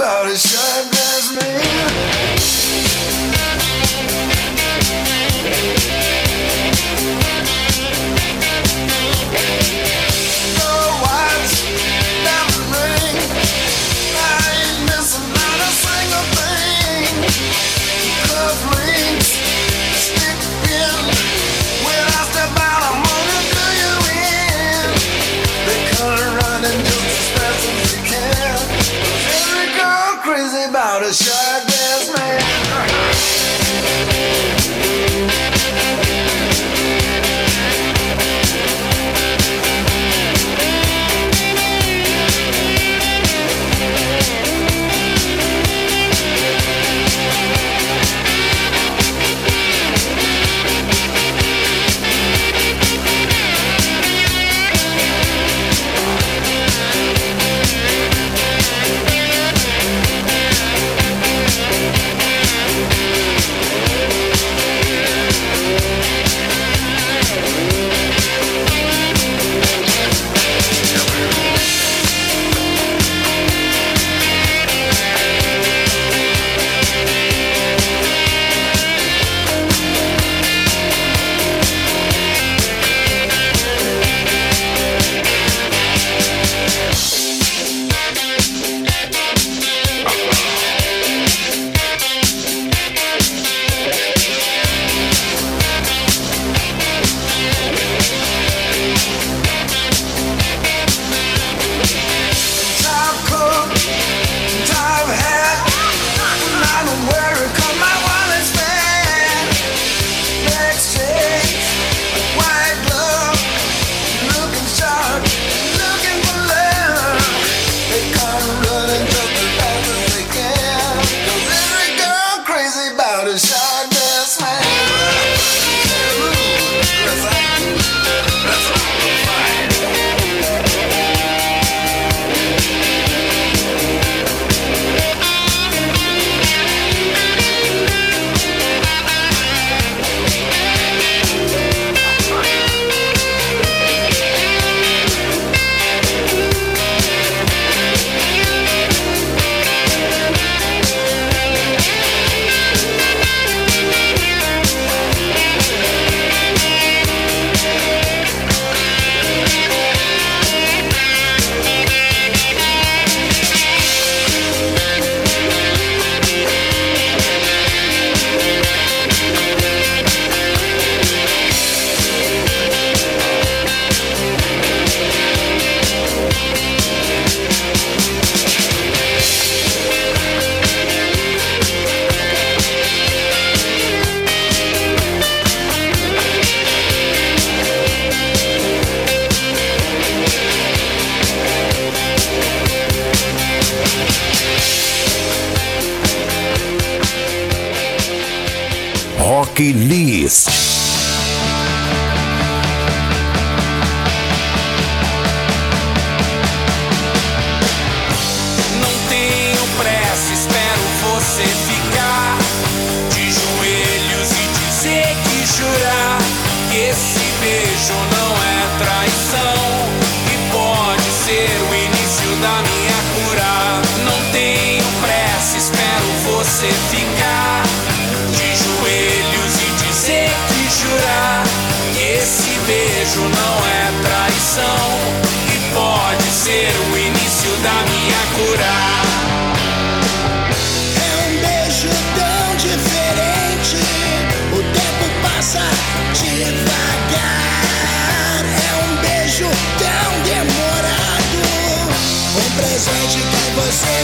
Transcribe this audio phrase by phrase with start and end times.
[0.00, 0.99] Você ficar de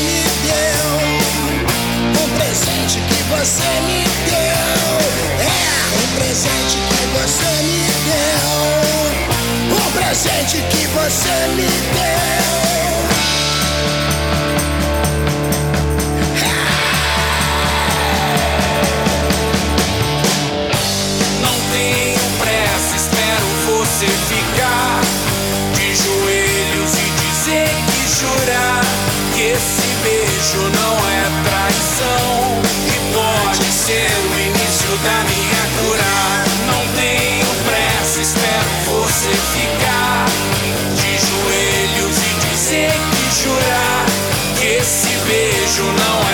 [0.06, 1.17] me
[2.23, 4.99] um presente que você me deu.
[5.41, 5.55] É
[5.94, 8.49] um presente que você me deu,
[9.76, 12.35] um presente que você me deu.
[35.02, 36.44] Da minha cura.
[36.66, 40.26] Não tenho pressa, espero você ficar
[40.94, 44.06] de joelhos e dizer que jurar
[44.58, 46.25] que esse beijo não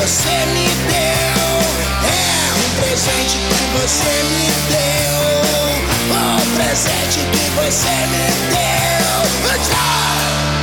[0.00, 1.44] você me deu.
[2.04, 5.20] É um presente que você me deu.
[6.16, 9.60] Um presente que você me deu.
[9.62, 10.59] Tchau!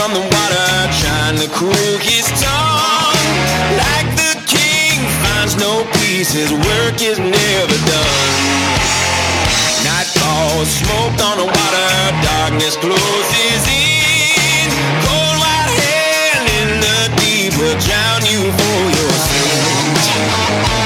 [0.00, 3.20] From the water, trying to cool his tongue.
[3.76, 8.32] Like the king finds no peace, his work is never done.
[9.84, 11.92] Nightfall, smoke on the water,
[12.24, 14.72] darkness closes in.
[15.04, 20.79] Cold white hand in the deep will drown you for your sins.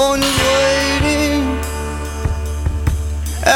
[0.00, 1.42] phone waiting.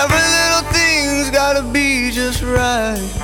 [0.02, 3.23] Every little thing's gotta be just right.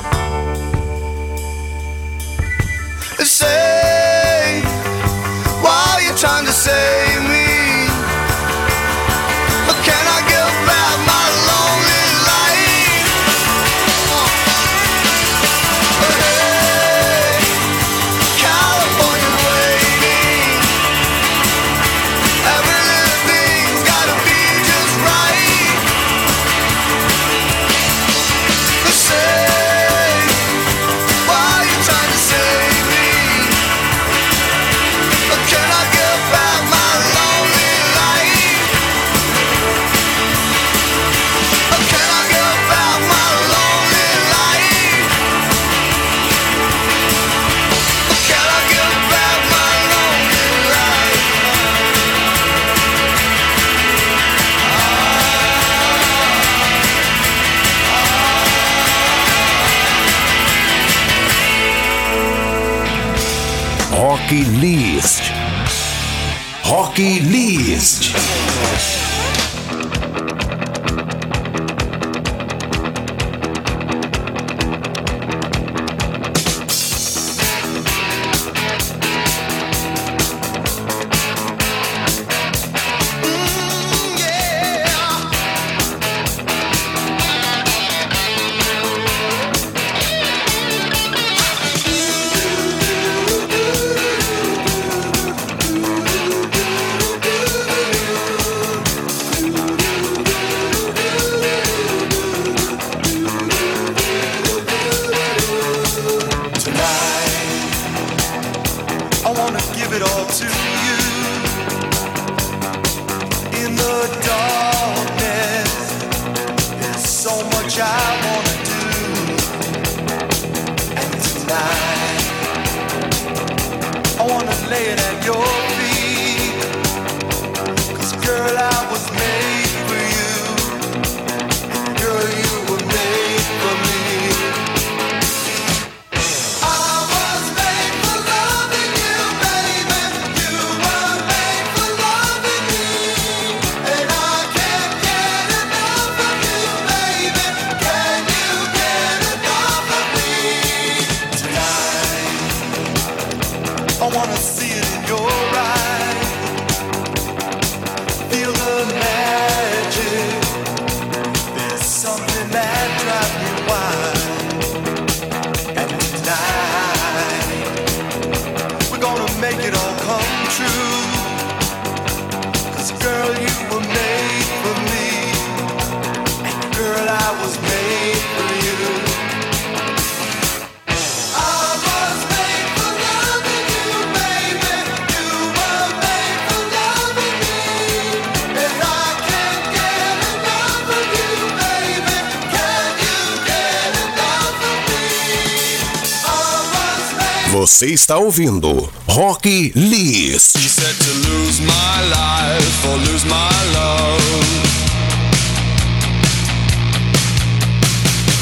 [197.81, 200.59] Você está ouvindo Rock List.
[200.59, 204.21] She said to lose my life or lose my love.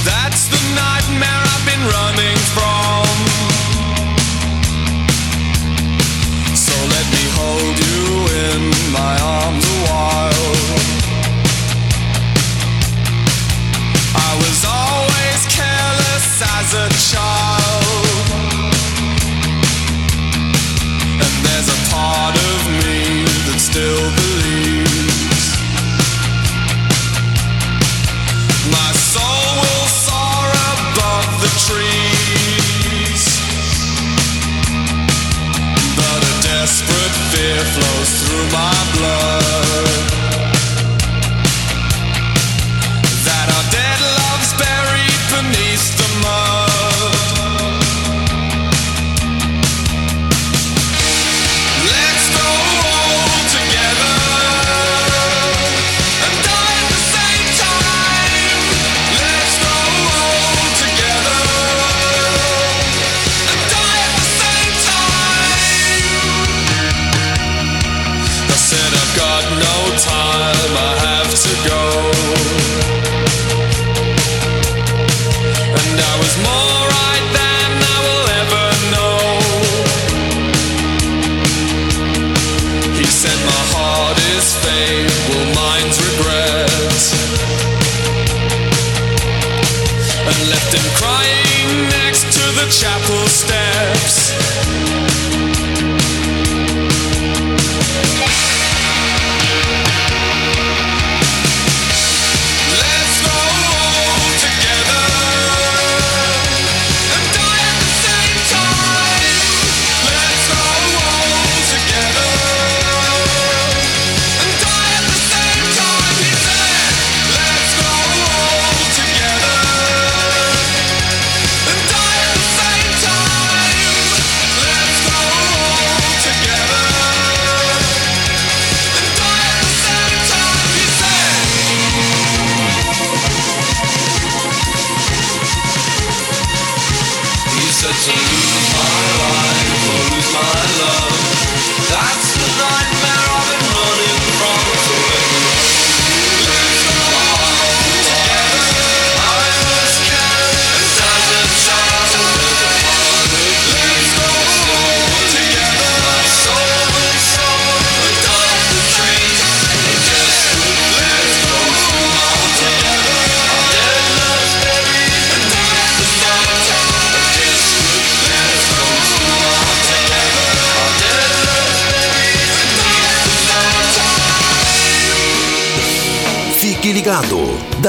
[0.05, 3.07] That's the nightmare I've been running from.
[6.57, 10.51] So let me hold you in my arms a while.
[14.17, 17.48] I was always careless as a child.
[37.39, 40.18] fear flows through my blood.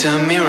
[0.00, 0.39] tell me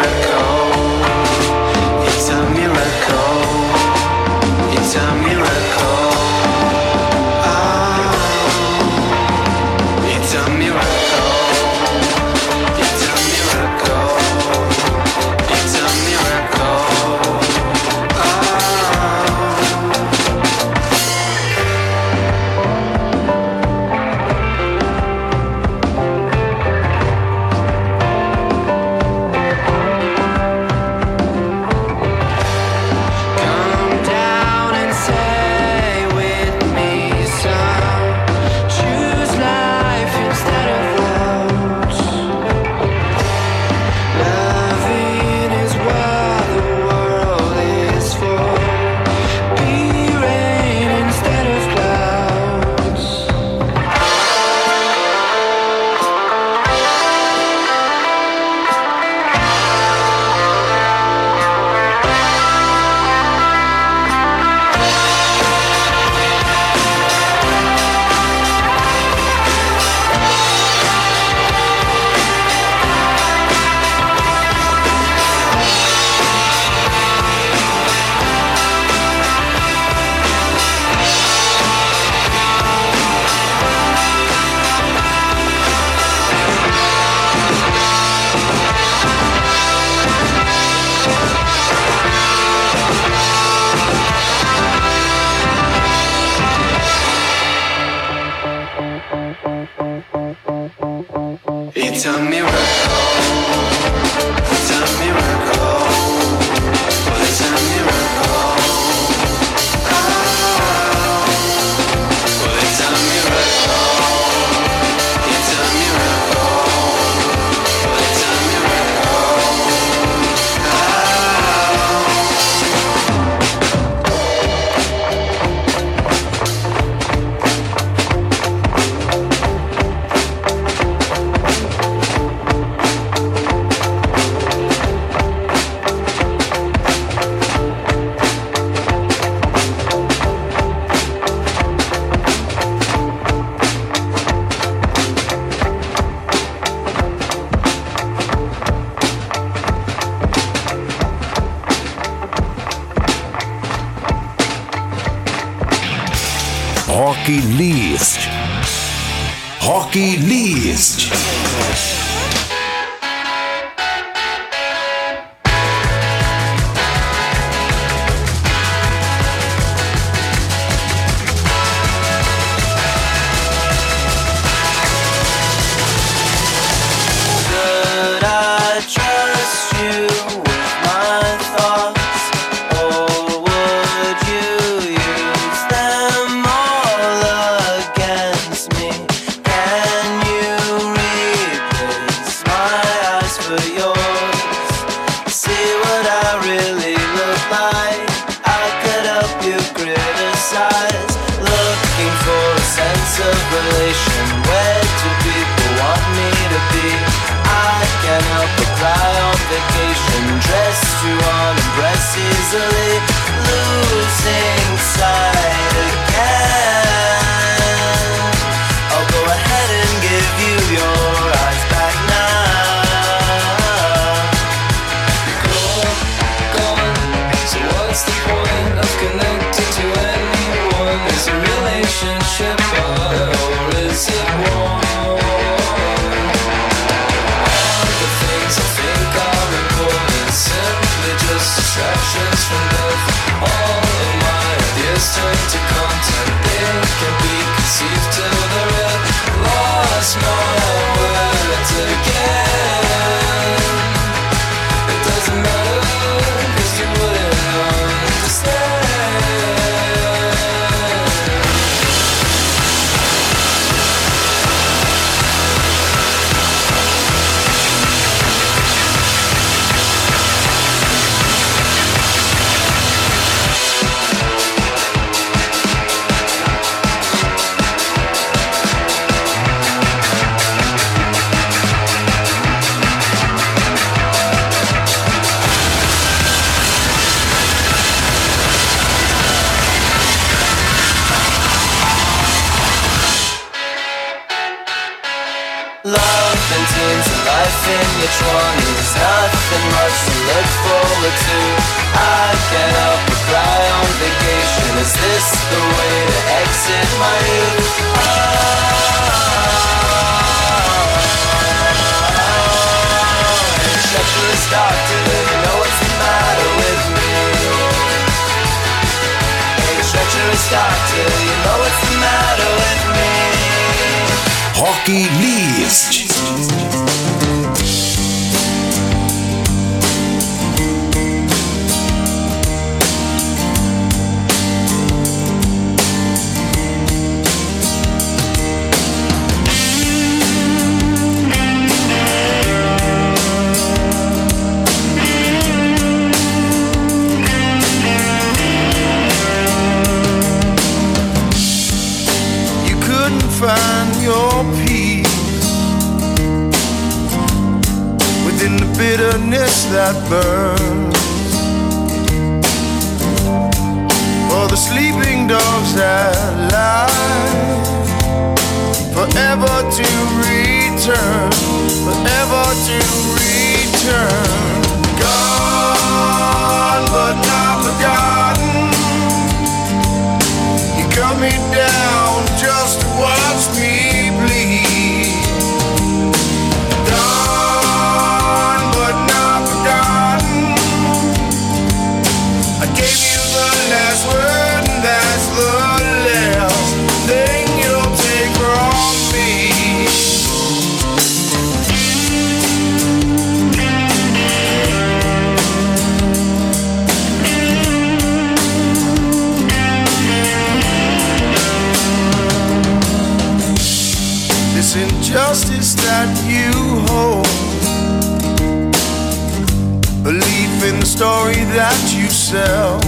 [420.03, 422.79] Belief in the story that you sell.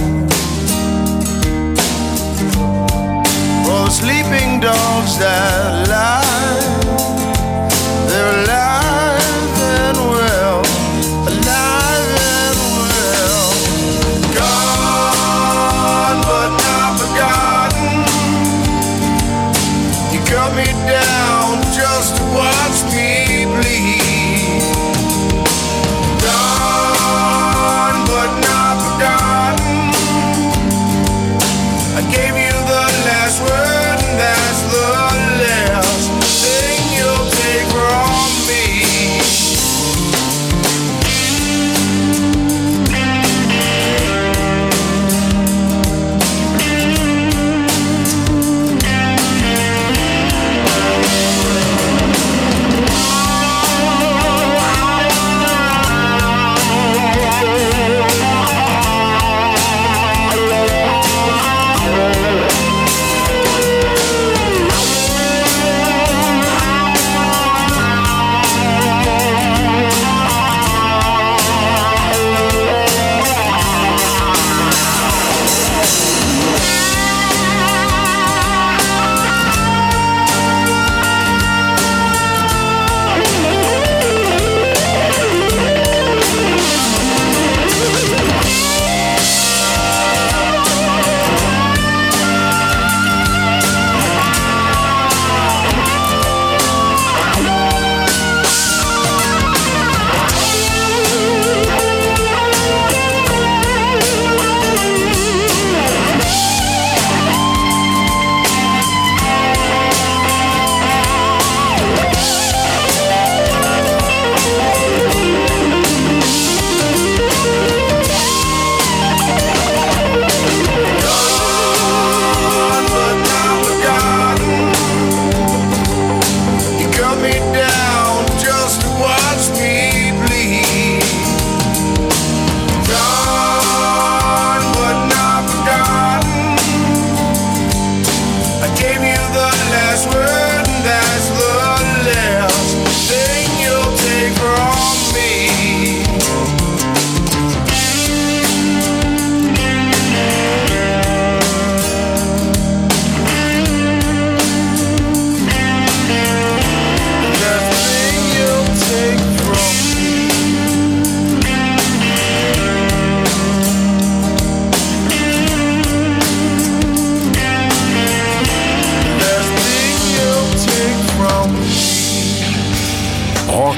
[3.64, 6.23] For the sleeping dogs that lie.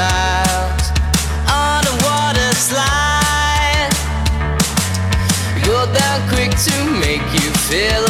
[0.00, 0.86] miles
[1.64, 3.92] on a water slide.
[5.68, 8.09] Go down quick to make you feel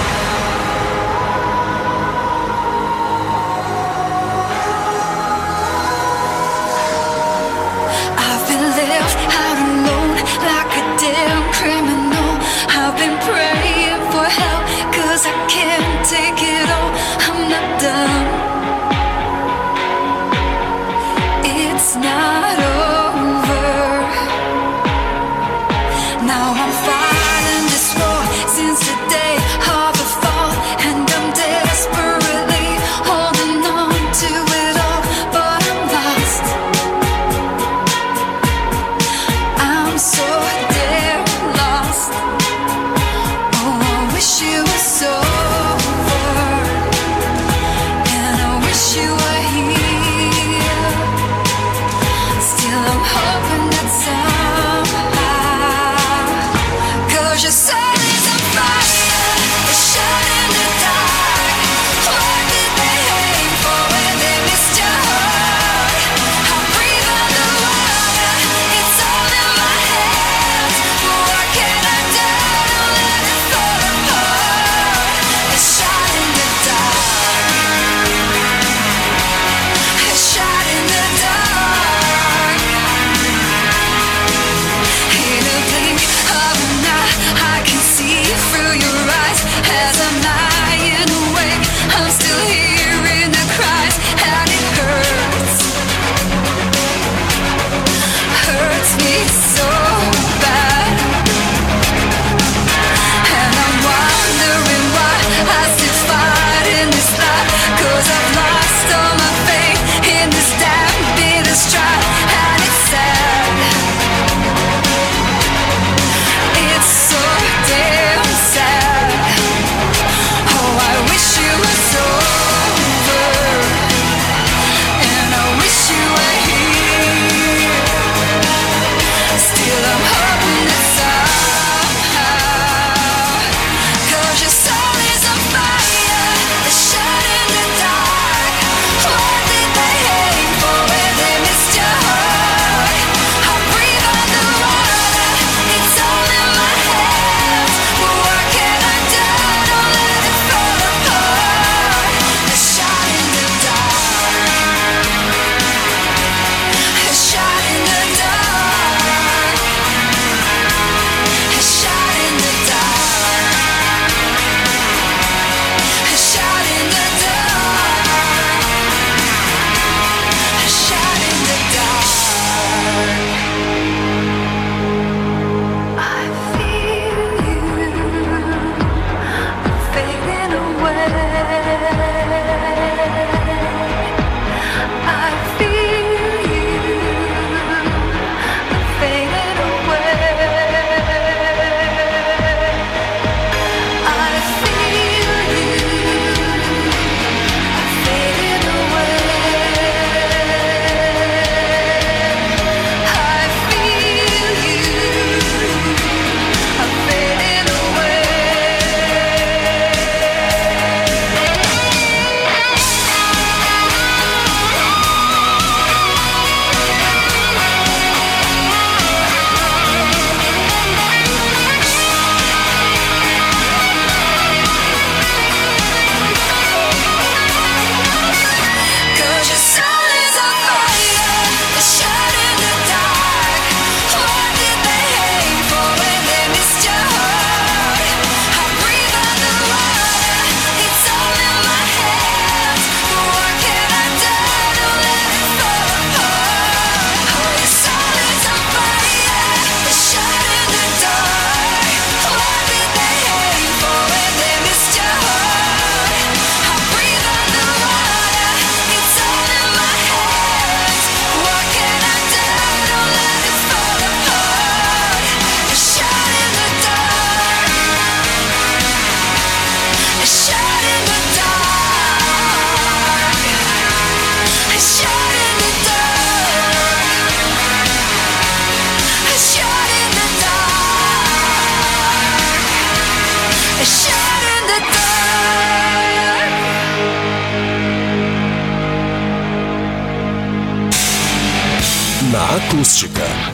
[0.00, 0.29] Bye.